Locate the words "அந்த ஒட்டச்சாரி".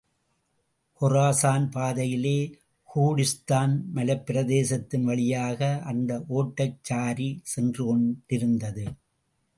5.83-7.39